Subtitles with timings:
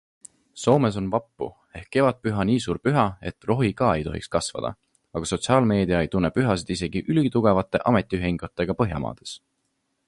[0.59, 1.49] Soomes on vappu
[1.79, 4.73] ehk kevadpüha nii suur püha, et rohi ka ei tohiks kasvada,
[5.21, 9.37] aga sotsiaalmeedia ei tunne pühasid isegi ülitugevate ametiühingutega Põhjamaades.